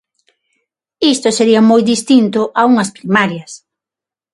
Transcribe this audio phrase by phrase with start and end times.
[1.13, 3.51] Isto sería moi distinto a unhas primarias.